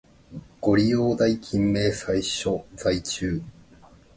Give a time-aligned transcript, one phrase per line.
[0.61, 3.43] ご利用代金明細書在中